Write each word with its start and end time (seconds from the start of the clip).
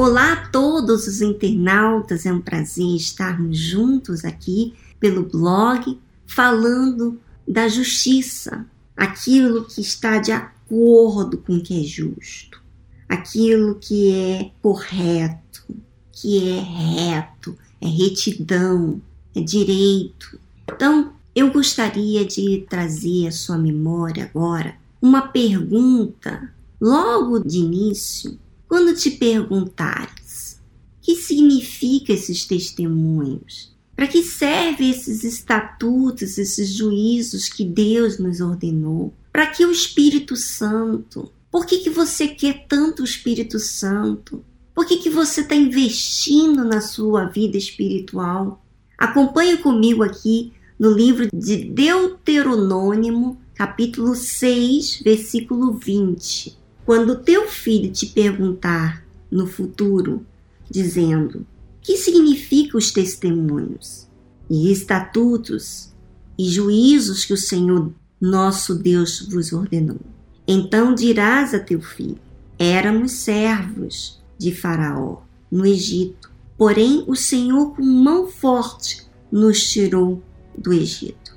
Olá 0.00 0.34
a 0.34 0.48
todos 0.50 1.08
os 1.08 1.20
internautas, 1.20 2.24
é 2.24 2.32
um 2.32 2.40
prazer 2.40 2.94
estarmos 2.94 3.58
juntos 3.58 4.24
aqui 4.24 4.72
pelo 5.00 5.24
blog 5.24 5.98
falando 6.24 7.18
da 7.48 7.66
justiça, 7.66 8.64
aquilo 8.96 9.64
que 9.64 9.80
está 9.80 10.18
de 10.18 10.30
acordo 10.30 11.38
com 11.38 11.56
o 11.56 11.60
que 11.60 11.80
é 11.80 11.82
justo, 11.82 12.62
aquilo 13.08 13.74
que 13.74 14.14
é 14.14 14.52
correto, 14.62 15.64
que 16.12 16.48
é 16.48 16.60
reto, 16.60 17.58
é 17.80 17.88
retidão, 17.88 19.02
é 19.34 19.40
direito. 19.40 20.38
Então, 20.72 21.12
eu 21.34 21.52
gostaria 21.52 22.24
de 22.24 22.64
trazer 22.70 23.26
à 23.26 23.32
sua 23.32 23.58
memória 23.58 24.30
agora 24.32 24.76
uma 25.02 25.22
pergunta 25.22 26.54
logo 26.80 27.40
de 27.40 27.58
início, 27.58 28.38
quando 28.68 28.94
te 28.94 29.10
perguntares 29.10 30.60
que 31.00 31.16
significa 31.16 32.12
esses 32.12 32.44
testemunhos, 32.44 33.74
para 33.96 34.06
que 34.06 34.22
servem 34.22 34.90
esses 34.90 35.24
estatutos, 35.24 36.36
esses 36.36 36.76
juízos 36.76 37.48
que 37.48 37.64
Deus 37.64 38.18
nos 38.18 38.40
ordenou, 38.40 39.14
para 39.32 39.46
que 39.46 39.64
o 39.64 39.72
Espírito 39.72 40.36
Santo, 40.36 41.32
por 41.50 41.64
que, 41.64 41.78
que 41.78 41.88
você 41.88 42.28
quer 42.28 42.66
tanto 42.68 43.00
o 43.00 43.04
Espírito 43.06 43.58
Santo? 43.58 44.44
Por 44.74 44.84
que, 44.84 44.98
que 44.98 45.08
você 45.08 45.40
está 45.40 45.54
investindo 45.54 46.62
na 46.62 46.82
sua 46.82 47.24
vida 47.24 47.56
espiritual? 47.56 48.62
Acompanhe 48.98 49.56
comigo 49.56 50.02
aqui 50.02 50.52
no 50.78 50.90
livro 50.90 51.26
de 51.32 51.56
Deuteronômio, 51.56 53.38
capítulo 53.54 54.14
6, 54.14 55.00
versículo 55.02 55.72
20. 55.72 56.57
Quando 56.88 57.16
teu 57.16 57.46
filho 57.46 57.92
te 57.92 58.06
perguntar 58.06 59.04
no 59.30 59.46
futuro, 59.46 60.24
dizendo: 60.70 61.46
que 61.82 61.98
significa 61.98 62.78
os 62.78 62.90
testemunhos 62.90 64.08
e 64.48 64.72
estatutos 64.72 65.92
e 66.38 66.48
juízos 66.48 67.26
que 67.26 67.34
o 67.34 67.36
Senhor 67.36 67.92
nosso 68.18 68.74
Deus 68.74 69.20
vos 69.30 69.52
ordenou? 69.52 70.00
Então 70.46 70.94
dirás 70.94 71.52
a 71.52 71.58
teu 71.58 71.82
filho: 71.82 72.18
éramos 72.58 73.12
servos 73.12 74.18
de 74.38 74.54
Faraó 74.54 75.18
no 75.52 75.66
Egito, 75.66 76.30
porém 76.56 77.04
o 77.06 77.14
Senhor 77.14 77.76
com 77.76 77.82
mão 77.82 78.28
forte 78.28 79.06
nos 79.30 79.62
tirou 79.62 80.22
do 80.56 80.72
Egito. 80.72 81.36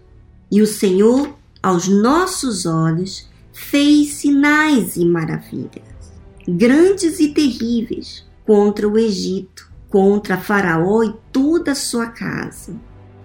E 0.49 0.61
o 0.61 0.65
Senhor, 0.65 1.37
aos 1.61 1.89
nossos 1.89 2.65
olhos, 2.65 3.29
fez 3.53 4.13
sinais 4.13 4.95
e 4.95 5.05
maravilhas, 5.05 6.13
grandes 6.47 7.19
e 7.19 7.29
terríveis, 7.29 8.25
contra 8.45 8.87
o 8.87 8.97
Egito, 8.97 9.71
contra 9.89 10.37
Faraó 10.37 11.03
e 11.03 11.13
toda 11.31 11.71
a 11.71 11.75
sua 11.75 12.07
casa. 12.07 12.75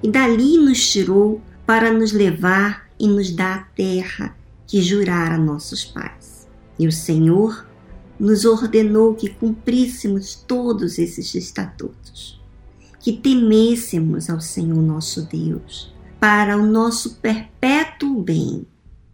E 0.02 0.10
dali 0.10 0.58
nos 0.58 0.90
tirou 0.90 1.40
para 1.64 1.92
nos 1.92 2.12
levar 2.12 2.88
e 2.98 3.08
nos 3.08 3.30
dar 3.30 3.58
a 3.58 3.64
terra 3.74 4.36
que 4.66 4.82
jurara 4.82 5.38
nossos 5.38 5.84
pais. 5.84 6.46
E 6.78 6.86
o 6.86 6.92
Senhor 6.92 7.66
nos 8.18 8.44
ordenou 8.44 9.14
que 9.14 9.30
cumpríssemos 9.30 10.34
todos 10.34 10.98
esses 10.98 11.34
estatutos 11.34 12.36
que 13.06 13.12
temêssemos 13.12 14.28
ao 14.28 14.40
Senhor 14.40 14.82
nosso 14.82 15.22
Deus, 15.22 15.94
para 16.18 16.58
o 16.58 16.66
nosso 16.66 17.14
perpétuo 17.20 18.20
bem, 18.20 18.66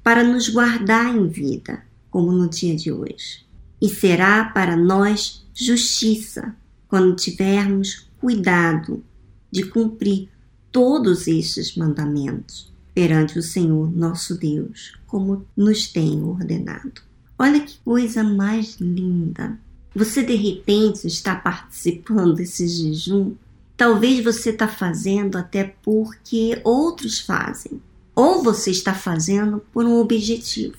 para 0.02 0.24
nos 0.24 0.48
guardar 0.48 1.14
em 1.14 1.28
vida, 1.28 1.84
como 2.10 2.32
no 2.32 2.48
dia 2.48 2.74
de 2.74 2.90
hoje. 2.90 3.44
E 3.80 3.88
será 3.88 4.44
para 4.44 4.76
nós 4.76 5.44
justiça 5.54 6.54
quando 6.88 7.16
tivermos 7.16 8.08
cuidado 8.20 9.02
de 9.50 9.64
cumprir 9.64 10.28
todos 10.70 11.26
estes 11.26 11.76
mandamentos 11.76 12.72
perante 12.94 13.38
o 13.38 13.42
Senhor 13.42 13.90
nosso 13.90 14.38
Deus, 14.38 14.94
como 15.06 15.44
nos 15.56 15.88
tem 15.88 16.22
ordenado. 16.22 17.02
Olha 17.38 17.60
que 17.60 17.78
coisa 17.84 18.22
mais 18.22 18.76
linda! 18.80 19.58
Você 19.94 20.22
de 20.22 20.34
repente 20.34 21.06
está 21.06 21.34
participando 21.34 22.34
desse 22.34 22.66
jejum 22.66 23.34
Talvez 23.82 24.22
você 24.22 24.50
está 24.50 24.68
fazendo 24.68 25.36
até 25.36 25.64
porque 25.82 26.60
outros 26.62 27.18
fazem, 27.18 27.82
ou 28.22 28.40
você 28.40 28.70
está 28.70 28.94
fazendo 28.94 29.60
por 29.72 29.84
um 29.84 29.98
objetivo. 29.98 30.76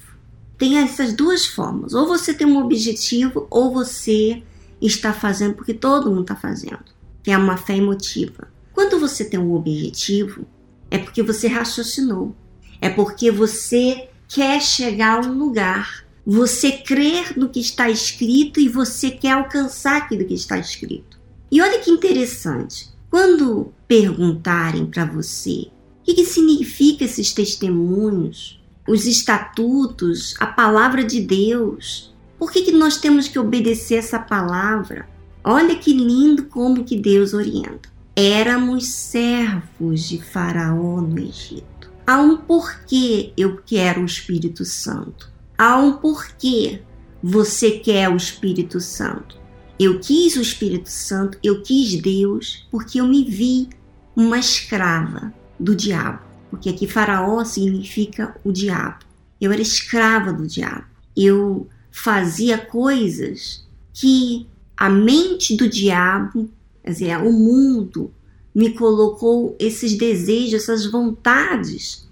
Tem 0.57 0.77
essas 0.77 1.11
duas 1.11 1.45
formas: 1.45 1.93
ou 1.93 2.07
você 2.07 2.33
tem 2.33 2.47
um 2.47 2.57
objetivo, 2.57 3.47
ou 3.49 3.73
você 3.73 4.41
está 4.81 5.11
fazendo 5.11 5.53
porque 5.55 5.73
todo 5.73 6.09
mundo 6.09 6.21
está 6.21 6.37
fazendo, 6.37 6.85
que 7.21 7.31
é 7.31 7.37
uma 7.37 7.57
fé 7.57 7.75
emotiva. 7.75 8.47
Quando 8.71 8.97
você 8.97 9.25
tem 9.25 9.37
um 9.37 9.53
objetivo, 9.53 10.45
é 10.89 10.97
porque 10.97 11.21
você 11.21 11.49
raciocinou, 11.49 12.33
é 12.79 12.89
porque 12.89 13.29
você 13.29 14.07
quer 14.25 14.61
chegar 14.61 15.17
a 15.17 15.27
um 15.27 15.37
lugar, 15.37 16.05
você 16.25 16.71
crer 16.71 17.37
no 17.37 17.49
que 17.49 17.59
está 17.59 17.89
escrito 17.89 18.61
e 18.61 18.69
você 18.69 19.11
quer 19.11 19.31
alcançar 19.31 19.97
aquilo 19.97 20.23
que 20.23 20.33
está 20.33 20.57
escrito. 20.57 21.19
E 21.51 21.61
olha 21.61 21.79
que 21.79 21.91
interessante. 21.91 22.89
Quando 23.09 23.73
perguntarem 23.85 24.85
para 24.85 25.03
você 25.03 25.72
o 26.03 26.05
que, 26.05 26.15
que 26.15 26.25
significa 26.25 27.05
esses 27.05 27.31
testemunhos, 27.31 28.61
os 28.85 29.05
estatutos, 29.05 30.35
a 30.37 30.45
palavra 30.45 31.01
de 31.01 31.21
Deus, 31.21 32.13
por 32.37 32.51
que, 32.51 32.61
que 32.61 32.73
nós 32.73 32.97
temos 32.97 33.29
que 33.29 33.39
obedecer 33.39 33.99
essa 33.99 34.19
palavra? 34.19 35.07
Olha 35.41 35.77
que 35.77 35.93
lindo 35.93 36.43
como 36.47 36.83
que 36.83 36.97
Deus 36.97 37.33
orienta. 37.33 37.87
Éramos 38.17 38.85
servos 38.89 40.09
de 40.09 40.21
Faraó 40.21 40.99
no 40.99 41.17
Egito. 41.17 41.89
Há 42.05 42.19
um 42.19 42.35
porquê 42.35 43.31
eu 43.37 43.61
quero 43.65 44.01
o 44.01 44.05
Espírito 44.05 44.65
Santo. 44.65 45.31
Há 45.57 45.77
um 45.77 45.93
porquê 45.93 46.81
você 47.23 47.71
quer 47.71 48.09
o 48.09 48.17
Espírito 48.17 48.81
Santo. 48.81 49.37
Eu 49.79 50.01
quis 50.01 50.35
o 50.35 50.41
Espírito 50.41 50.89
Santo, 50.89 51.39
eu 51.41 51.61
quis 51.61 51.95
Deus, 52.01 52.67
porque 52.69 52.99
eu 52.99 53.07
me 53.07 53.23
vi 53.23 53.69
uma 54.13 54.37
escrava 54.37 55.33
do 55.63 55.75
diabo. 55.75 56.19
Porque 56.49 56.69
aqui 56.69 56.87
Faraó 56.87 57.43
significa 57.43 58.35
o 58.43 58.51
diabo. 58.51 58.99
Eu 59.41 59.51
era 59.51 59.61
escrava 59.61 60.31
do 60.31 60.45
diabo. 60.45 60.85
Eu 61.15 61.67
fazia 61.91 62.57
coisas 62.57 63.65
que 63.93 64.47
a 64.75 64.89
mente 64.89 65.55
do 65.55 65.69
diabo, 65.69 66.49
quer 66.83 66.91
dizer, 66.91 67.17
o 67.17 67.31
mundo, 67.31 68.13
me 68.53 68.71
colocou 68.71 69.55
esses 69.59 69.97
desejos, 69.97 70.63
essas 70.63 70.85
vontades 70.85 72.07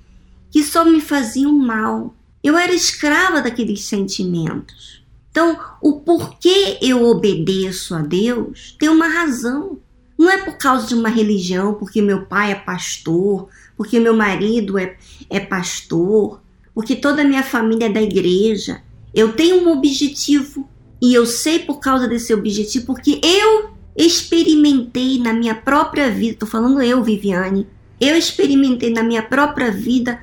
que 0.50 0.64
só 0.64 0.84
me 0.84 1.00
faziam 1.00 1.54
mal. 1.54 2.16
Eu 2.44 2.58
era 2.58 2.74
escrava 2.74 3.42
daqueles 3.42 3.86
sentimentos. 3.86 5.04
Então, 5.30 5.58
o 5.82 6.02
porquê 6.02 6.78
eu 6.82 7.04
obedeço 7.06 7.96
a 7.96 8.02
Deus 8.02 8.76
tem 8.78 8.90
uma 8.90 9.08
razão. 9.08 9.80
Não 10.22 10.30
é 10.30 10.38
por 10.38 10.56
causa 10.56 10.86
de 10.86 10.94
uma 10.94 11.10
religião, 11.10 11.74
porque 11.74 12.00
meu 12.00 12.28
pai 12.28 12.52
é 12.52 12.56
pastor, 12.56 13.50
porque 13.76 14.00
meu 14.00 14.16
marido 14.16 14.78
é, 14.78 14.96
é 15.28 15.40
pastor, 15.40 16.40
porque 16.76 16.96
toda 16.96 17.24
a 17.24 17.26
minha 17.26 17.42
família 17.42 17.88
é 17.88 17.92
da 17.92 18.04
igreja. 18.04 18.84
Eu 19.16 19.34
tenho 19.34 19.64
um 19.64 19.72
objetivo 19.72 20.70
e 21.02 21.12
eu 21.12 21.26
sei 21.26 21.58
por 21.58 21.80
causa 21.80 22.08
desse 22.08 22.32
objetivo, 22.36 22.86
porque 22.86 23.20
eu 23.24 23.72
experimentei 23.98 25.18
na 25.18 25.34
minha 25.34 25.56
própria 25.56 26.12
vida, 26.12 26.34
estou 26.34 26.48
falando 26.48 26.84
eu, 26.84 27.04
Viviane, 27.04 27.66
eu 28.00 28.16
experimentei 28.16 28.94
na 28.94 29.02
minha 29.02 29.24
própria 29.24 29.72
vida 29.72 30.22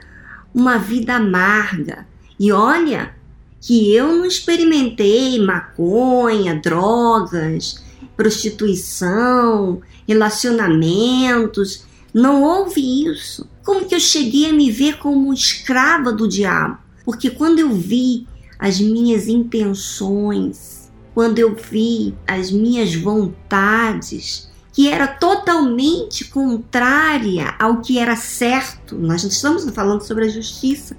uma 0.54 0.78
vida 0.78 1.16
amarga. 1.16 2.06
E 2.38 2.52
olha, 2.52 3.16
que 3.60 3.92
eu 3.92 4.06
não 4.06 4.24
experimentei 4.24 5.44
maconha, 5.44 6.54
drogas, 6.54 7.82
prostituição, 8.18 9.80
relacionamentos. 10.06 11.86
Não 12.12 12.42
houve 12.42 13.06
isso. 13.06 13.48
Como 13.64 13.86
que 13.86 13.94
eu 13.94 14.00
cheguei 14.00 14.50
a 14.50 14.52
me 14.52 14.70
ver 14.70 14.98
como 14.98 15.32
escrava 15.32 16.12
do 16.12 16.26
diabo? 16.26 16.78
Porque 17.04 17.30
quando 17.30 17.60
eu 17.60 17.70
vi 17.70 18.26
as 18.58 18.80
minhas 18.80 19.28
intenções, 19.28 20.90
quando 21.14 21.38
eu 21.38 21.54
vi 21.54 22.12
as 22.26 22.50
minhas 22.50 22.92
vontades, 22.96 24.50
que 24.72 24.88
era 24.88 25.06
totalmente 25.06 26.24
contrária 26.24 27.54
ao 27.56 27.80
que 27.80 27.98
era 27.98 28.16
certo, 28.16 28.96
nós 28.96 29.22
estamos 29.22 29.64
falando 29.70 30.02
sobre 30.02 30.24
a 30.24 30.28
justiça, 30.28 30.96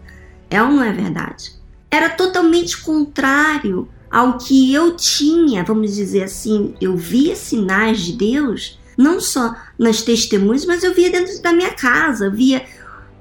é 0.49 0.63
ou 0.63 0.69
não 0.69 0.83
é 0.83 0.93
verdade? 0.93 1.59
era 1.91 2.09
totalmente 2.09 2.77
contrário 2.81 3.87
ao 4.09 4.37
que 4.37 4.73
eu 4.73 4.95
tinha, 4.95 5.63
vamos 5.63 5.95
dizer 5.95 6.23
assim, 6.23 6.73
eu 6.81 6.97
via 6.97 7.35
sinais 7.35 8.01
de 8.01 8.13
Deus, 8.13 8.79
não 8.97 9.19
só 9.19 9.55
nas 9.77 10.01
testemunhas, 10.01 10.65
mas 10.65 10.83
eu 10.83 10.93
via 10.93 11.11
dentro 11.11 11.41
da 11.41 11.53
minha 11.53 11.71
casa, 11.71 12.25
eu 12.25 12.31
via 12.31 12.65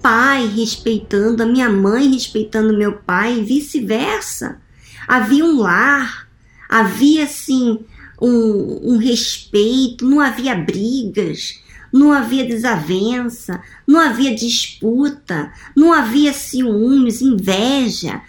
pai 0.03 0.47
respeitando 0.47 1.43
a 1.43 1.47
minha 1.47 1.69
mãe, 1.69 2.13
respeitando 2.13 2.77
meu 2.77 2.95
pai 2.95 3.39
e 3.39 3.45
vice-versa. 3.45 4.61
Havia 5.07 5.45
um 5.45 5.59
lar, 5.59 6.29
havia 6.69 7.25
assim 7.25 7.81
um, 8.21 8.95
um 8.95 8.97
respeito, 8.97 10.07
não 10.07 10.21
havia 10.21 10.55
brigas, 10.55 11.61
não 11.93 12.13
havia 12.13 12.45
desavença, 12.45 13.63
não 13.87 14.01
havia 14.01 14.35
disputa, 14.35 15.53
não 15.75 15.93
havia 15.93 16.33
ciúmes, 16.33 17.23
inveja, 17.23 18.21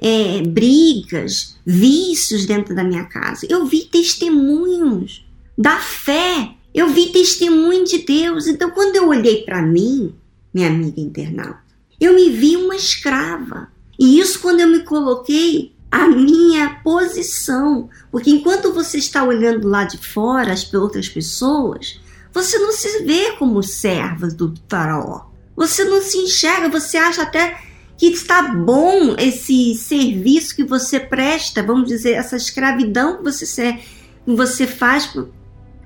é, 0.00 0.42
brigas, 0.42 1.56
vícios 1.64 2.46
dentro 2.46 2.74
da 2.74 2.84
minha 2.84 3.04
casa. 3.04 3.46
Eu 3.48 3.66
vi 3.66 3.84
testemunhos 3.84 5.24
da 5.56 5.78
fé, 5.78 6.50
eu 6.74 6.88
vi 6.88 7.10
testemunho 7.10 7.84
de 7.84 7.98
Deus. 7.98 8.46
Então, 8.46 8.70
quando 8.70 8.96
eu 8.96 9.08
olhei 9.08 9.42
para 9.42 9.62
mim, 9.62 10.14
minha 10.52 10.68
amiga 10.68 11.00
internauta, 11.00 11.62
eu 12.00 12.14
me 12.14 12.30
vi 12.30 12.56
uma 12.56 12.74
escrava. 12.74 13.68
E 13.98 14.18
isso 14.18 14.40
quando 14.40 14.60
eu 14.60 14.68
me 14.68 14.80
coloquei 14.80 15.72
a 15.90 16.08
minha 16.08 16.80
posição, 16.82 17.88
porque 18.10 18.30
enquanto 18.30 18.72
você 18.72 18.96
está 18.96 19.22
olhando 19.22 19.68
lá 19.68 19.84
de 19.84 19.98
fora 19.98 20.52
as 20.52 20.72
outras 20.72 21.08
pessoas, 21.08 22.00
você 22.32 22.58
não 22.58 22.72
se 22.72 23.04
vê 23.04 23.32
como 23.32 23.62
serva 23.62 24.28
do 24.28 24.54
faraó. 24.68 25.26
Você 25.54 25.84
não 25.84 26.00
se 26.00 26.16
enxerga, 26.16 26.70
você 26.70 26.96
acha 26.96 27.22
até 27.22 27.60
que 28.02 28.08
está 28.08 28.52
bom 28.52 29.14
esse 29.16 29.76
serviço 29.76 30.56
que 30.56 30.64
você 30.64 30.98
presta, 30.98 31.62
vamos 31.62 31.86
dizer, 31.86 32.14
essa 32.14 32.34
escravidão 32.34 33.18
que 33.18 33.22
você, 33.22 33.78
você 34.26 34.66
faz 34.66 35.16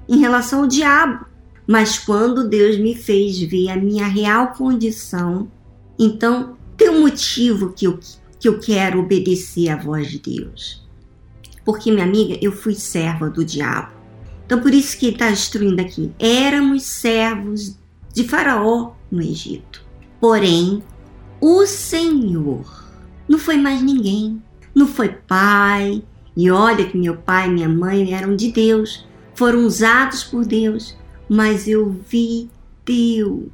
em 0.08 0.18
relação 0.18 0.60
ao 0.60 0.66
diabo. 0.66 1.26
Mas 1.66 1.98
quando 1.98 2.48
Deus 2.48 2.78
me 2.78 2.94
fez 2.94 3.38
ver 3.40 3.68
a 3.68 3.76
minha 3.76 4.06
real 4.06 4.54
condição, 4.54 5.52
então 5.98 6.56
tem 6.74 6.88
um 6.88 7.02
motivo 7.02 7.74
que 7.74 7.86
eu, 7.86 8.00
que 8.40 8.48
eu 8.48 8.58
quero 8.60 9.00
obedecer 9.00 9.68
à 9.68 9.76
voz 9.76 10.10
de 10.10 10.18
Deus. 10.18 10.88
Porque, 11.66 11.92
minha 11.92 12.06
amiga, 12.06 12.38
eu 12.40 12.50
fui 12.50 12.74
serva 12.74 13.28
do 13.28 13.44
diabo. 13.44 13.92
Então, 14.46 14.62
por 14.62 14.72
isso 14.72 14.96
que 14.98 15.04
ele 15.04 15.16
está 15.16 15.28
destruindo 15.28 15.82
aqui. 15.82 16.10
Éramos 16.18 16.82
servos 16.84 17.76
de 18.14 18.24
Faraó 18.24 18.92
no 19.10 19.20
Egito. 19.20 19.84
Porém, 20.18 20.82
o 21.40 21.66
Senhor 21.66 22.86
não 23.28 23.38
foi 23.38 23.56
mais 23.56 23.82
ninguém. 23.82 24.42
Não 24.74 24.86
foi 24.86 25.08
pai. 25.08 26.02
E 26.36 26.50
olha 26.50 26.88
que 26.88 26.96
meu 26.96 27.16
pai 27.16 27.48
e 27.48 27.52
minha 27.52 27.68
mãe 27.68 28.12
eram 28.12 28.36
de 28.36 28.52
Deus. 28.52 29.04
Foram 29.34 29.66
usados 29.66 30.22
por 30.22 30.44
Deus. 30.44 30.96
Mas 31.28 31.66
eu 31.66 31.90
vi 32.08 32.48
Deus. 32.84 33.50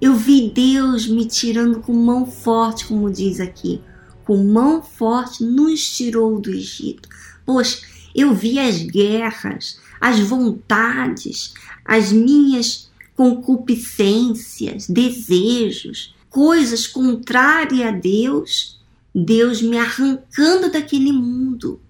Eu 0.00 0.14
vi 0.14 0.50
Deus 0.50 1.06
me 1.08 1.26
tirando 1.26 1.80
com 1.80 1.92
mão 1.92 2.26
forte, 2.26 2.86
como 2.86 3.10
diz 3.10 3.40
aqui. 3.40 3.80
Com 4.24 4.44
mão 4.44 4.82
forte 4.82 5.42
nos 5.42 5.96
tirou 5.96 6.40
do 6.40 6.50
Egito. 6.50 7.08
Poxa, 7.44 7.80
eu 8.14 8.32
vi 8.32 8.58
as 8.58 8.80
guerras, 8.82 9.78
as 10.00 10.20
vontades, 10.20 11.52
as 11.84 12.12
minhas 12.12 12.90
concupiscências, 13.16 14.88
desejos, 14.88 16.14
coisas 16.34 16.84
contrárias 16.84 17.86
a 17.86 17.92
Deus, 17.92 18.80
Deus 19.14 19.62
me 19.62 19.78
arrancando 19.78 20.68
daquele 20.68 21.12
mundo. 21.12 21.80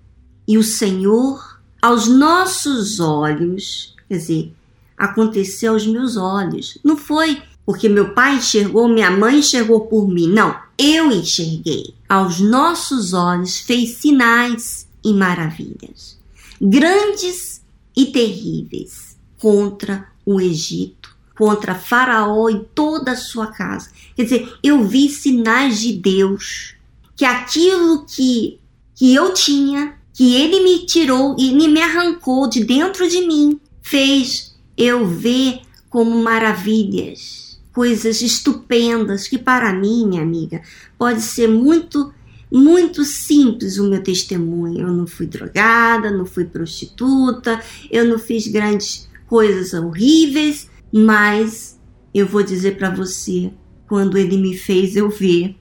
E 0.46 0.58
o 0.58 0.62
Senhor, 0.62 1.58
aos 1.80 2.06
nossos 2.06 3.00
olhos, 3.00 3.96
quer 4.06 4.18
dizer, 4.18 4.52
aconteceu 4.98 5.72
aos 5.72 5.86
meus 5.86 6.18
olhos. 6.18 6.76
Não 6.84 6.94
foi 6.94 7.42
porque 7.64 7.88
meu 7.88 8.12
pai 8.12 8.36
enxergou, 8.36 8.86
minha 8.86 9.10
mãe 9.10 9.38
enxergou 9.38 9.86
por 9.86 10.06
mim. 10.06 10.28
Não, 10.28 10.54
eu 10.76 11.10
enxerguei. 11.10 11.94
Aos 12.06 12.38
nossos 12.38 13.14
olhos 13.14 13.60
fez 13.60 13.96
sinais 13.96 14.86
e 15.02 15.14
maravilhas. 15.14 16.18
Grandes 16.60 17.62
e 17.96 18.04
terríveis 18.06 19.16
contra 19.38 20.06
o 20.26 20.38
Egito, 20.38 21.03
contra 21.36 21.74
Faraó 21.74 22.48
e 22.48 22.64
toda 22.74 23.12
a 23.12 23.16
sua 23.16 23.48
casa. 23.48 23.90
Quer 24.16 24.24
dizer, 24.24 24.54
eu 24.62 24.84
vi 24.84 25.08
sinais 25.08 25.80
de 25.80 25.92
Deus 25.92 26.74
que 27.16 27.24
aquilo 27.24 28.04
que, 28.06 28.58
que 28.94 29.14
eu 29.14 29.34
tinha, 29.34 29.94
que 30.12 30.34
ele 30.34 30.60
me 30.60 30.86
tirou 30.86 31.36
e 31.38 31.52
me 31.52 31.80
arrancou 31.80 32.48
de 32.48 32.64
dentro 32.64 33.08
de 33.08 33.26
mim, 33.26 33.60
fez 33.82 34.54
eu 34.76 35.06
ver 35.06 35.60
como 35.88 36.22
maravilhas, 36.22 37.60
coisas 37.72 38.20
estupendas 38.22 39.28
que 39.28 39.38
para 39.38 39.72
mim, 39.72 40.06
minha 40.06 40.22
amiga, 40.22 40.62
pode 40.98 41.20
ser 41.22 41.48
muito 41.48 42.12
muito 42.50 43.04
simples 43.04 43.78
o 43.78 43.88
meu 43.88 44.00
testemunho. 44.00 44.86
Eu 44.86 44.92
não 44.92 45.08
fui 45.08 45.26
drogada, 45.26 46.10
não 46.12 46.24
fui 46.24 46.44
prostituta, 46.44 47.60
eu 47.90 48.04
não 48.04 48.16
fiz 48.16 48.46
grandes 48.46 49.08
coisas 49.26 49.74
horríveis, 49.74 50.70
mas 50.96 51.76
eu 52.14 52.24
vou 52.24 52.40
dizer 52.40 52.76
para 52.76 52.88
você, 52.88 53.50
quando 53.88 54.16
ele 54.16 54.38
me 54.38 54.56
fez 54.56 54.94
eu 54.94 55.10
ver, 55.10 55.56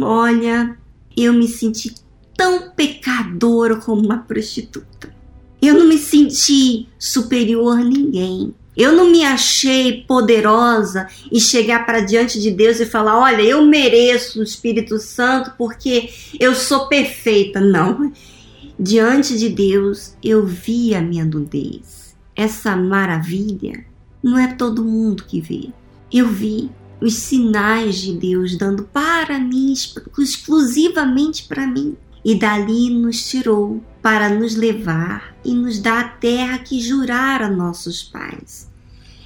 olha, 0.00 0.78
eu 1.14 1.34
me 1.34 1.46
senti 1.46 1.94
tão 2.34 2.70
pecadora 2.70 3.76
como 3.76 4.02
uma 4.02 4.16
prostituta. 4.16 5.14
Eu 5.60 5.74
não 5.74 5.86
me 5.86 5.98
senti 5.98 6.88
superior 6.98 7.78
a 7.78 7.84
ninguém. 7.84 8.54
Eu 8.74 8.92
não 8.92 9.10
me 9.10 9.24
achei 9.24 10.04
poderosa 10.04 11.06
e 11.30 11.38
chegar 11.38 11.84
para 11.84 12.00
diante 12.00 12.40
de 12.40 12.50
Deus 12.50 12.80
e 12.80 12.86
falar: 12.86 13.18
olha, 13.18 13.42
eu 13.42 13.66
mereço 13.66 14.40
o 14.40 14.42
Espírito 14.42 14.98
Santo 14.98 15.52
porque 15.58 16.08
eu 16.40 16.54
sou 16.54 16.88
perfeita. 16.88 17.60
Não. 17.60 18.10
Diante 18.80 19.36
de 19.36 19.50
Deus, 19.50 20.16
eu 20.22 20.46
vi 20.46 20.94
a 20.94 21.02
minha 21.02 21.26
nudez. 21.26 22.16
Essa 22.34 22.74
maravilha 22.74 23.87
não 24.22 24.38
é 24.38 24.48
todo 24.54 24.84
mundo 24.84 25.24
que 25.24 25.40
vê. 25.40 25.70
Eu 26.12 26.28
vi 26.28 26.70
os 27.00 27.14
sinais 27.14 27.96
de 27.96 28.12
Deus 28.14 28.56
dando 28.56 28.84
para 28.84 29.38
mim, 29.38 29.72
exclusivamente 29.72 31.44
para 31.44 31.66
mim. 31.66 31.96
E 32.24 32.34
dali 32.34 32.90
nos 32.90 33.28
tirou 33.28 33.82
para 34.02 34.28
nos 34.28 34.54
levar 34.54 35.36
e 35.44 35.54
nos 35.54 35.78
dar 35.78 36.00
a 36.04 36.08
terra 36.08 36.58
que 36.58 36.80
jurara 36.80 37.48
nossos 37.48 38.02
pais. 38.02 38.68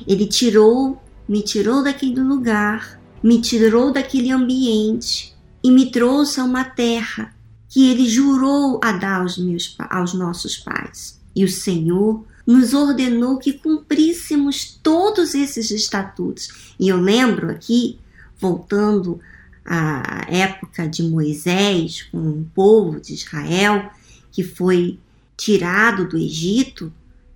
Ele 0.07 0.27
tirou, 0.27 1.03
me 1.29 1.43
tirou 1.43 1.83
daquele 1.83 2.21
lugar, 2.21 3.01
me 3.23 3.41
tirou 3.41 3.93
daquele 3.93 4.31
ambiente 4.31 5.35
e 5.65 5.71
me 5.71 5.91
trouxe 5.91 6.41
a 6.41 6.45
uma 6.45 6.65
terra 6.65 7.35
que 7.69 7.91
ele 7.91 8.07
jurou 8.07 8.79
a 8.85 8.93
dar 8.93 9.23
aos, 9.23 9.39
meus, 9.39 9.75
aos 9.89 10.13
nossos 10.13 10.59
pais. 10.59 11.21
E 11.35 11.45
o 11.45 11.49
Senhor 11.49 12.25
nos 12.47 12.75
ordenou 12.75 13.39
que 13.39 13.53
cumpríssemos 13.53 14.79
todos 14.83 15.35
esses 15.35 15.71
estatutos. 15.71 16.75
E 16.79 16.89
eu 16.89 16.97
lembro 16.97 17.51
aqui, 17.51 17.99
voltando 18.39 19.21
à 19.65 20.27
época 20.29 20.89
de 20.89 21.03
Moisés, 21.05 22.03
com 22.11 22.19
o 22.19 22.51
povo 22.55 23.01
de 23.01 23.15
Israel, 23.15 23.91
que 24.31 24.43
foi 24.43 24.99
tirado 25.37 26.09
do 26.09 26.17
Egito 26.17 26.93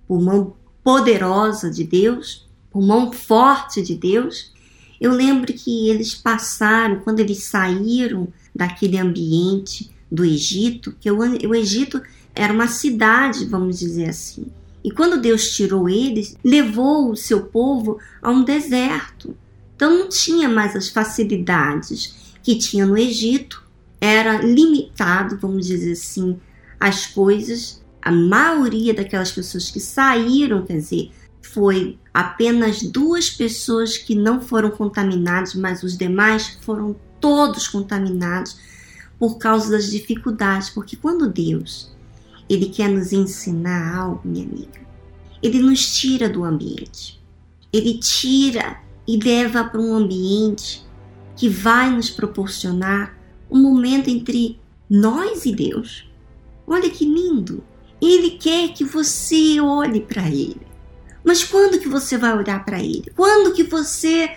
por 0.07 0.21
mão 0.21 0.55
poderosa 0.83 1.69
de 1.69 1.83
Deus, 1.83 2.47
por 2.71 2.81
mão 2.81 3.11
forte 3.11 3.81
de 3.81 3.95
Deus. 3.95 4.51
Eu 4.99 5.11
lembro 5.11 5.53
que 5.53 5.89
eles 5.89 6.15
passaram, 6.15 6.99
quando 7.01 7.19
eles 7.19 7.43
saíram 7.43 8.27
daquele 8.55 8.97
ambiente 8.97 9.91
do 10.11 10.25
Egito, 10.25 10.95
que 10.99 11.09
o, 11.11 11.19
o 11.19 11.55
Egito 11.55 12.01
era 12.33 12.53
uma 12.53 12.67
cidade, 12.67 13.45
vamos 13.45 13.79
dizer 13.79 14.09
assim. 14.09 14.47
E 14.87 14.91
quando 14.91 15.19
Deus 15.19 15.49
tirou 15.49 15.89
eles, 15.89 16.37
levou 16.41 17.11
o 17.11 17.15
seu 17.17 17.47
povo 17.47 17.99
a 18.21 18.31
um 18.31 18.41
deserto. 18.41 19.35
Então 19.75 19.99
não 19.99 20.07
tinha 20.07 20.47
mais 20.47 20.77
as 20.77 20.87
facilidades 20.87 22.15
que 22.41 22.55
tinha 22.55 22.85
no 22.85 22.97
Egito, 22.97 23.61
era 23.99 24.41
limitado, 24.41 25.37
vamos 25.37 25.67
dizer 25.67 25.91
assim, 25.91 26.39
as 26.79 27.05
coisas. 27.05 27.83
A 28.01 28.13
maioria 28.13 28.93
daquelas 28.93 29.29
pessoas 29.29 29.69
que 29.69 29.81
saíram, 29.81 30.63
quer 30.63 30.77
dizer, 30.77 31.11
foi 31.41 31.99
apenas 32.13 32.81
duas 32.81 33.29
pessoas 33.29 33.97
que 33.97 34.15
não 34.15 34.39
foram 34.39 34.71
contaminadas, 34.71 35.53
mas 35.53 35.83
os 35.83 35.97
demais 35.97 36.57
foram 36.61 36.95
todos 37.19 37.67
contaminados 37.67 38.57
por 39.19 39.37
causa 39.37 39.69
das 39.69 39.91
dificuldades. 39.91 40.69
Porque 40.69 40.95
quando 40.95 41.29
Deus 41.29 41.91
ele 42.49 42.67
quer 42.67 42.89
nos 42.89 43.11
ensinar 43.11 43.97
algo, 43.97 44.21
minha 44.23 44.45
amiga, 44.45 44.81
ele 45.41 45.59
nos 45.59 45.95
tira 45.95 46.29
do 46.29 46.43
ambiente. 46.43 47.21
Ele 47.71 47.97
tira 47.99 48.81
e 49.07 49.17
leva 49.17 49.63
para 49.63 49.81
um 49.81 49.93
ambiente 49.93 50.85
que 51.35 51.47
vai 51.47 51.89
nos 51.91 52.09
proporcionar 52.09 53.17
um 53.49 53.61
momento 53.61 54.09
entre 54.09 54.59
nós 54.89 55.45
e 55.45 55.53
Deus. 55.53 56.09
Olha 56.65 56.89
que 56.89 57.05
lindo! 57.05 57.63
Ele 58.01 58.31
quer 58.31 58.73
que 58.73 58.83
você 58.83 59.59
olhe 59.59 60.01
para 60.01 60.27
ele. 60.29 60.61
Mas 61.23 61.43
quando 61.43 61.79
que 61.79 61.89
você 61.89 62.17
vai 62.17 62.35
olhar 62.37 62.63
para 62.63 62.79
ele? 62.79 63.11
Quando 63.15 63.53
que 63.53 63.63
você 63.63 64.31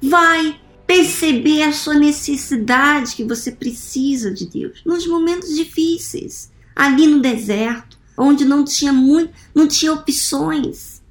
vai 0.00 0.60
perceber 0.86 1.62
a 1.62 1.72
sua 1.72 1.94
necessidade 1.94 3.16
que 3.16 3.24
você 3.24 3.50
precisa 3.50 4.30
de 4.30 4.46
Deus? 4.46 4.82
Nos 4.84 5.06
momentos 5.06 5.54
difíceis, 5.54 6.50
ali 6.78 7.08
no 7.08 7.20
deserto, 7.20 7.98
onde 8.16 8.44
não 8.44 8.64
tinha 8.64 8.92
muito, 8.92 9.32
não 9.52 9.66
tinha 9.66 9.92
opções. 9.92 11.02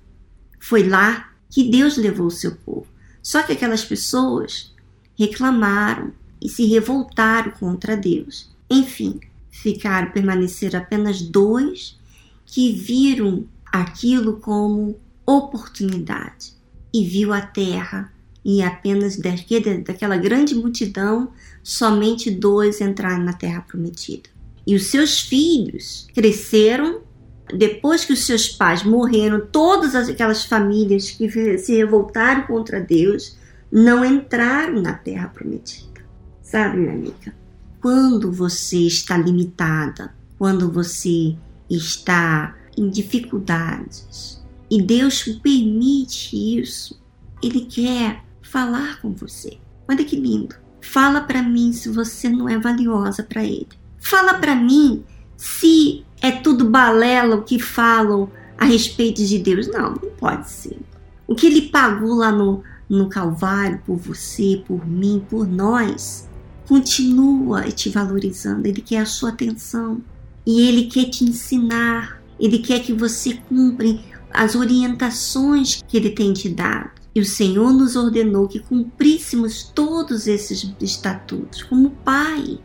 Foi 0.57 0.87
lá 0.87 1.29
que 1.49 1.69
Deus 1.69 1.97
levou 1.97 2.27
o 2.27 2.31
seu 2.31 2.55
povo. 2.55 2.87
Só 3.21 3.43
que 3.43 3.51
aquelas 3.51 3.83
pessoas 3.83 4.73
reclamaram 5.19 6.13
e 6.41 6.47
se 6.47 6.65
revoltaram 6.65 7.51
contra 7.51 7.97
Deus. 7.97 8.49
Enfim, 8.69 9.19
ficaram 9.51 10.11
permaneceram 10.11 10.79
apenas 10.79 11.21
dois 11.21 11.99
que 12.45 12.71
viram 12.71 13.45
aquilo 13.65 14.37
como 14.37 14.97
oportunidade 15.25 16.53
e 16.93 17.03
viu 17.03 17.33
a 17.33 17.41
terra 17.41 18.13
e 18.45 18.61
apenas 18.61 19.17
daquela 19.17 20.15
grande 20.15 20.55
multidão, 20.55 21.33
somente 21.61 22.31
dois 22.31 22.79
entraram 22.79 23.25
na 23.25 23.33
terra 23.33 23.59
prometida. 23.59 24.36
E 24.67 24.75
os 24.75 24.87
seus 24.87 25.21
filhos 25.21 26.07
cresceram 26.13 27.07
depois 27.53 28.03
que 28.03 28.11
os 28.11 28.25
seus 28.25 28.49
pais 28.49 28.83
morreram, 28.83 29.47
todas 29.49 29.95
aquelas 29.95 30.43
famílias 30.43 31.11
que 31.11 31.29
se 31.57 31.75
revoltaram 31.75 32.45
contra 32.45 32.81
Deus 32.81 33.37
não 33.71 34.03
entraram 34.03 34.81
na 34.81 34.93
terra 34.93 35.29
prometida. 35.29 36.01
Sabe, 36.41 36.77
minha 36.77 36.93
amiga? 36.93 37.33
Quando 37.81 38.31
você 38.31 38.79
está 38.79 39.17
limitada, 39.17 40.13
quando 40.37 40.69
você 40.69 41.37
está 41.69 42.55
em 42.77 42.89
dificuldades 42.89 44.43
e 44.69 44.81
Deus 44.81 45.23
permite 45.41 46.59
isso, 46.59 47.01
Ele 47.41 47.61
quer 47.61 48.23
falar 48.41 49.01
com 49.01 49.13
você. 49.13 49.57
Olha 49.87 50.03
que 50.03 50.17
lindo. 50.17 50.55
Fala 50.81 51.21
para 51.21 51.41
mim 51.41 51.71
se 51.71 51.89
você 51.89 52.27
não 52.27 52.47
é 52.49 52.57
valiosa 52.57 53.23
para 53.23 53.43
Ele. 53.43 53.67
Fala 54.09 54.35
para 54.35 54.55
mim 54.55 55.03
se 55.35 56.05
é 56.21 56.31
tudo 56.31 56.69
balela 56.69 57.35
o 57.35 57.43
que 57.43 57.59
falam 57.59 58.31
a 58.57 58.63
respeito 58.63 59.21
de 59.25 59.37
Deus. 59.37 59.67
Não, 59.67 59.95
não 59.95 60.09
pode 60.17 60.49
ser. 60.49 60.79
O 61.27 61.35
que 61.35 61.45
Ele 61.45 61.63
pagou 61.63 62.15
lá 62.15 62.31
no, 62.31 62.63
no 62.89 63.09
Calvário 63.09 63.81
por 63.85 63.97
você, 63.97 64.63
por 64.65 64.87
mim, 64.87 65.21
por 65.29 65.45
nós, 65.45 66.25
continua 66.65 67.63
te 67.63 67.89
valorizando. 67.89 68.65
Ele 68.65 68.79
quer 68.79 68.99
a 68.99 69.05
sua 69.05 69.31
atenção 69.31 70.01
e 70.45 70.61
Ele 70.61 70.85
quer 70.85 71.09
te 71.09 71.25
ensinar. 71.25 72.23
Ele 72.39 72.59
quer 72.59 72.79
que 72.79 72.93
você 72.93 73.33
cumpra 73.49 73.99
as 74.31 74.55
orientações 74.55 75.83
que 75.85 75.97
Ele 75.97 76.11
tem 76.11 76.31
te 76.31 76.47
dado. 76.47 76.91
E 77.13 77.19
o 77.19 77.25
Senhor 77.25 77.73
nos 77.73 77.97
ordenou 77.97 78.47
que 78.47 78.61
cumpríssemos 78.61 79.63
todos 79.63 80.27
esses 80.27 80.73
estatutos 80.79 81.61
como 81.63 81.89
Pai, 82.05 82.57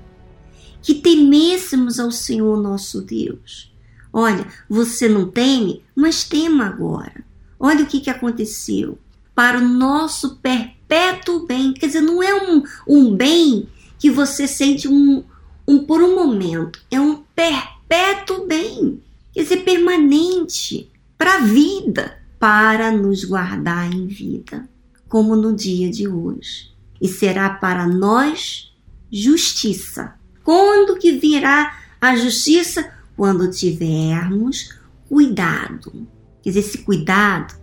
que 0.83 0.95
temêssemos 0.95 1.99
ao 1.99 2.11
Senhor 2.11 2.61
nosso 2.61 3.01
Deus. 3.01 3.73
Olha, 4.13 4.47
você 4.69 5.09
não 5.09 5.31
teme, 5.31 5.83
mas 5.95 6.25
tema 6.25 6.67
agora. 6.67 7.25
Olha 7.59 7.85
o 7.85 7.87
que, 7.87 8.01
que 8.01 8.11
aconteceu. 8.11 8.99
Para 9.35 9.59
o 9.59 9.67
nosso 9.69 10.37
perpétuo 10.37 11.47
bem. 11.47 11.73
Quer 11.73 11.87
dizer, 11.87 12.03
não 12.03 12.23
é 12.23 12.35
um, 12.35 12.63
um 12.87 13.15
bem 13.15 13.69
que 13.99 14.11
você 14.11 14.47
sente 14.47 14.87
um, 14.89 15.25
um 15.67 15.85
por 15.85 16.03
um 16.03 16.15
momento. 16.15 16.81
É 16.91 17.01
um 17.01 17.23
perpétuo 17.35 18.47
bem. 18.47 19.01
Quer 19.33 19.45
dizer, 19.45 19.59
permanente. 19.59 20.91
Para 21.17 21.37
a 21.37 21.41
vida 21.41 22.23
para 22.43 22.91
nos 22.91 23.23
guardar 23.23 23.89
em 23.95 24.09
vida, 24.09 24.69
como 25.09 25.37
no 25.37 25.55
dia 25.55 25.89
de 25.89 26.09
hoje. 26.09 26.73
E 27.01 27.07
será 27.07 27.51
para 27.51 27.87
nós 27.87 28.75
justiça. 29.09 30.15
Quando 30.45 30.99
que 30.99 31.13
virá 31.13 31.79
a 32.01 32.17
justiça? 32.17 32.91
Quando 33.17 33.51
tivermos 33.51 34.75
cuidado. 35.09 36.07
Quer 36.43 36.51
dizer, 36.51 36.61
esse 36.61 36.79
cuidado 36.79 37.55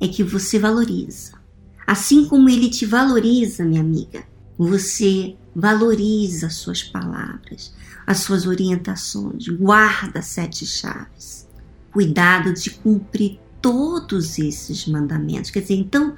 é 0.00 0.06
que 0.06 0.22
você 0.22 0.58
valoriza. 0.58 1.32
Assim 1.86 2.26
como 2.26 2.48
ele 2.48 2.68
te 2.68 2.86
valoriza, 2.86 3.64
minha 3.64 3.80
amiga, 3.80 4.24
você 4.56 5.36
valoriza 5.54 6.46
as 6.46 6.54
suas 6.54 6.82
palavras, 6.82 7.74
as 8.06 8.18
suas 8.18 8.46
orientações, 8.46 9.48
guarda 9.48 10.22
sete 10.22 10.64
chaves. 10.64 11.48
Cuidado 11.90 12.52
de 12.52 12.70
cumprir 12.70 13.40
todos 13.60 14.38
esses 14.38 14.86
mandamentos. 14.86 15.50
Quer 15.50 15.60
dizer, 15.60 15.74
então, 15.74 16.14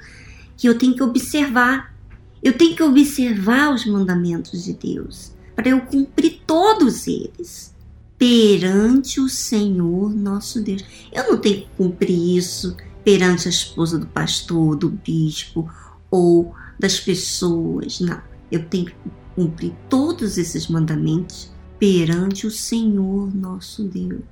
que 0.57 0.67
eu 0.67 0.77
tenho 0.77 0.95
que 0.95 1.03
observar. 1.03 1.93
Eu 2.41 2.53
tenho 2.53 2.75
que 2.75 2.83
observar 2.83 3.73
os 3.73 3.85
mandamentos 3.85 4.63
de 4.63 4.73
Deus 4.73 5.34
para 5.55 5.69
eu 5.69 5.81
cumprir 5.81 6.41
todos 6.45 7.07
eles 7.07 7.73
perante 8.17 9.19
o 9.19 9.29
Senhor 9.29 10.13
nosso 10.13 10.61
Deus. 10.61 10.83
Eu 11.11 11.31
não 11.31 11.37
tenho 11.37 11.61
que 11.61 11.69
cumprir 11.77 12.37
isso 12.37 12.75
perante 13.03 13.47
a 13.47 13.51
esposa 13.51 13.99
do 13.99 14.07
pastor, 14.07 14.75
do 14.75 14.89
bispo 14.89 15.69
ou 16.09 16.53
das 16.79 16.99
pessoas. 16.99 17.99
Não. 17.99 18.21
Eu 18.51 18.65
tenho 18.65 18.85
que 18.85 18.95
cumprir 19.35 19.73
todos 19.89 20.37
esses 20.37 20.67
mandamentos 20.67 21.51
perante 21.79 22.47
o 22.47 22.51
Senhor 22.51 23.33
nosso 23.35 23.83
Deus, 23.83 24.23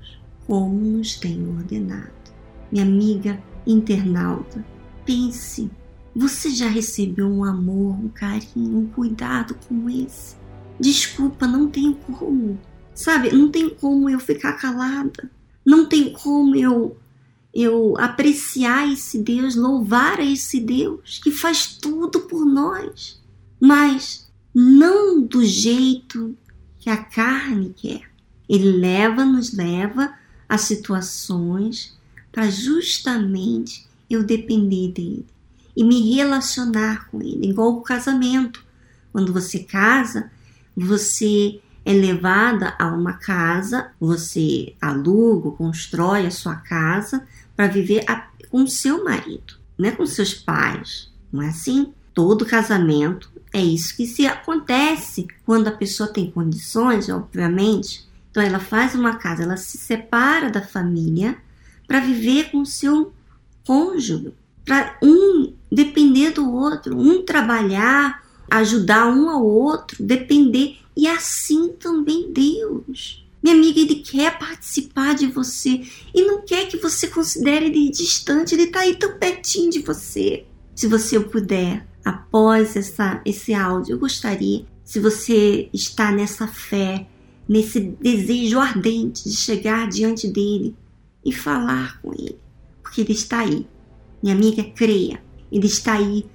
como 0.47 0.79
nos 0.79 1.15
tem 1.15 1.45
ordenado. 1.47 2.11
Minha 2.71 2.85
amiga 2.85 3.39
internauta, 3.67 4.65
pense: 5.05 5.69
você 6.15 6.49
já 6.49 6.67
recebeu 6.67 7.27
um 7.27 7.43
amor, 7.43 7.95
um 7.99 8.09
carinho, 8.09 8.79
um 8.79 8.87
cuidado 8.87 9.55
como 9.67 9.89
esse? 9.89 10.35
Desculpa, 10.79 11.47
não 11.47 11.67
tem 11.67 11.93
como. 11.93 12.59
Sabe, 12.93 13.31
não 13.31 13.49
tem 13.49 13.69
como 13.69 14.09
eu 14.09 14.19
ficar 14.19 14.53
calada. 14.53 15.29
Não 15.65 15.85
tem 15.85 16.11
como 16.11 16.55
eu 16.55 16.97
eu 17.53 17.95
apreciar 17.99 18.91
esse 18.91 19.19
Deus, 19.19 19.55
louvar 19.55 20.19
esse 20.19 20.59
Deus 20.59 21.19
que 21.23 21.29
faz 21.29 21.77
tudo 21.77 22.21
por 22.21 22.43
nós, 22.45 23.21
mas 23.61 24.27
não 24.53 25.21
do 25.21 25.45
jeito 25.45 26.35
que 26.79 26.89
a 26.89 26.97
carne 26.97 27.71
quer. 27.75 28.09
Ele 28.49 28.71
leva, 28.71 29.23
nos 29.23 29.53
leva 29.53 30.13
a 30.49 30.57
situações 30.57 31.95
para 32.31 32.49
justamente 32.49 33.87
eu 34.09 34.23
depender 34.23 34.91
dele 34.91 35.25
e 35.75 35.83
me 35.83 36.15
relacionar 36.15 37.07
com 37.09 37.21
ele, 37.21 37.49
igual 37.49 37.77
o 37.77 37.81
casamento. 37.81 38.63
Quando 39.11 39.31
você 39.31 39.59
casa, 39.59 40.31
você 40.75 41.59
é 41.85 41.93
levada 41.93 42.75
a 42.79 42.87
uma 42.87 43.13
casa, 43.13 43.91
você 43.99 44.73
aluga, 44.81 45.51
constrói 45.51 46.25
a 46.25 46.31
sua 46.31 46.55
casa 46.55 47.27
para 47.55 47.67
viver 47.67 48.03
a, 48.07 48.27
com 48.49 48.65
seu 48.65 49.03
marido, 49.03 49.55
não 49.77 49.89
é 49.89 49.91
com 49.91 50.05
seus 50.05 50.33
pais. 50.33 51.11
Não 51.31 51.41
é 51.41 51.49
assim? 51.49 51.91
Todo 52.13 52.45
casamento 52.45 53.31
é 53.51 53.59
isso 53.59 53.97
que 53.97 54.05
se 54.05 54.27
acontece 54.27 55.27
quando 55.45 55.67
a 55.67 55.71
pessoa 55.71 56.07
tem 56.07 56.29
condições, 56.29 57.09
obviamente. 57.09 58.07
Então 58.29 58.41
ela 58.41 58.59
faz 58.59 58.93
uma 58.93 59.15
casa, 59.15 59.43
ela 59.43 59.57
se 59.57 59.77
separa 59.77 60.49
da 60.49 60.61
família 60.61 61.37
para 61.87 61.99
viver 61.99 62.51
com 62.51 62.63
seu 62.65 63.11
cônjuge, 63.65 64.33
para 64.63 64.97
um 65.01 65.53
depender 65.71 66.31
do 66.31 66.51
outro, 66.51 66.97
um 66.97 67.23
trabalhar, 67.23 68.22
ajudar 68.49 69.07
um 69.07 69.29
ao 69.29 69.45
outro, 69.45 70.03
depender 70.03 70.77
e 70.95 71.07
assim 71.07 71.69
também 71.69 72.31
Deus. 72.31 73.25
Minha 73.41 73.55
amiga, 73.55 73.79
ele 73.79 73.95
quer 73.95 74.37
participar 74.37 75.15
de 75.15 75.27
você 75.27 75.83
e 76.13 76.21
não 76.21 76.41
quer 76.45 76.67
que 76.67 76.77
você 76.77 77.07
considere 77.07 77.65
ele 77.65 77.89
distante, 77.89 78.55
ele 78.55 78.63
está 78.63 78.81
aí 78.81 78.95
tão 78.95 79.17
pertinho 79.17 79.69
de 79.69 79.79
você. 79.79 80.45
Se 80.75 80.87
você 80.87 81.19
puder, 81.19 81.85
após 82.05 82.75
essa, 82.75 83.21
esse 83.25 83.53
áudio, 83.53 83.95
eu 83.95 83.99
gostaria, 83.99 84.65
se 84.83 84.99
você 84.99 85.69
está 85.73 86.11
nessa 86.11 86.47
fé, 86.47 87.05
nesse 87.47 87.79
desejo 87.79 88.59
ardente 88.59 89.27
de 89.27 89.35
chegar 89.35 89.89
diante 89.89 90.27
dele, 90.27 90.75
e 91.25 91.31
falar 91.31 91.99
com 92.01 92.13
Ele, 92.13 92.37
porque 92.81 93.01
Ele 93.01 93.13
está 93.13 93.39
aí. 93.39 93.65
Minha 94.21 94.35
amiga, 94.35 94.63
creia, 94.63 95.21
Ele 95.51 95.67
está 95.67 95.93
aí 95.93 96.25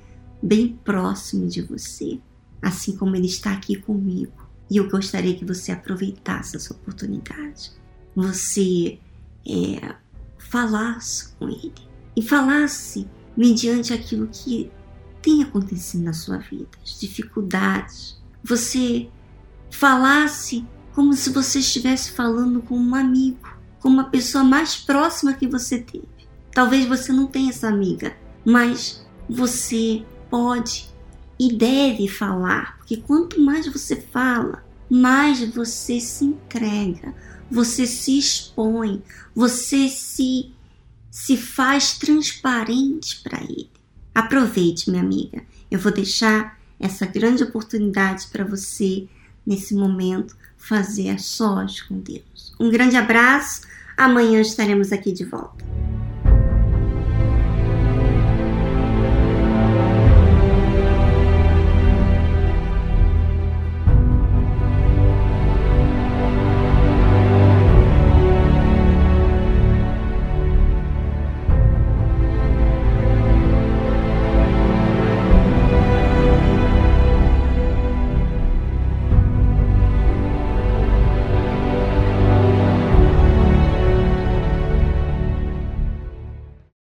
bem 0.42 0.78
próximo 0.84 1.46
de 1.46 1.62
você, 1.62 2.20
assim 2.62 2.96
como 2.96 3.16
Ele 3.16 3.26
está 3.26 3.52
aqui 3.52 3.76
comigo. 3.76 4.48
E 4.70 4.76
eu 4.76 4.88
gostaria 4.88 5.34
que 5.34 5.44
você 5.44 5.72
aproveitasse 5.72 6.56
essa 6.56 6.72
oportunidade. 6.74 7.72
Você 8.14 8.98
é, 9.46 9.94
falasse 10.38 11.32
com 11.32 11.48
Ele 11.48 11.72
e 12.16 12.22
falasse 12.22 13.06
mediante 13.36 13.92
aquilo 13.92 14.28
que 14.28 14.70
tem 15.22 15.42
acontecido 15.42 16.04
na 16.04 16.12
sua 16.12 16.38
vida, 16.38 16.68
as 16.82 16.98
dificuldades. 16.98 18.20
Você 18.44 19.08
falasse 19.70 20.66
como 20.94 21.12
se 21.14 21.30
você 21.30 21.60
estivesse 21.60 22.12
falando 22.12 22.60
com 22.60 22.76
um 22.76 22.94
amigo 22.94 23.58
com 23.80 23.88
uma 23.88 24.04
pessoa 24.04 24.44
mais 24.44 24.76
próxima 24.76 25.32
que 25.32 25.46
você 25.46 25.78
teve. 25.78 26.08
Talvez 26.52 26.86
você 26.86 27.12
não 27.12 27.26
tenha 27.26 27.50
essa 27.50 27.68
amiga, 27.68 28.16
mas 28.44 29.06
você 29.28 30.04
pode 30.30 30.88
e 31.38 31.52
deve 31.52 32.08
falar, 32.08 32.76
porque 32.78 32.96
quanto 32.96 33.40
mais 33.40 33.66
você 33.66 33.96
fala, 33.96 34.64
mais 34.90 35.40
você 35.54 36.00
se 36.00 36.24
entrega, 36.24 37.14
você 37.50 37.86
se 37.86 38.18
expõe, 38.18 39.02
você 39.34 39.88
se 39.88 40.52
se 41.10 41.36
faz 41.36 41.98
transparente 41.98 43.20
para 43.22 43.42
ele. 43.42 43.70
Aproveite, 44.14 44.88
minha 44.90 45.02
amiga. 45.02 45.42
Eu 45.70 45.78
vou 45.78 45.92
deixar 45.92 46.58
essa 46.78 47.06
grande 47.06 47.42
oportunidade 47.42 48.28
para 48.28 48.44
você 48.44 49.08
nesse 49.44 49.74
momento 49.74 50.36
fazer 50.56 51.10
a 51.10 51.18
sós 51.18 51.80
com 51.80 51.98
Deus. 51.98 52.54
Um 52.60 52.70
grande 52.70 52.96
abraço. 52.96 53.62
Amanhã 53.96 54.40
estaremos 54.40 54.92
aqui 54.92 55.12
de 55.12 55.24
volta. 55.24 55.64